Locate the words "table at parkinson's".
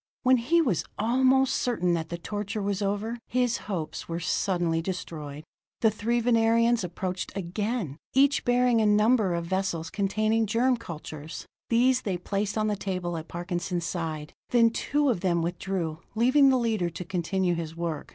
12.75-13.85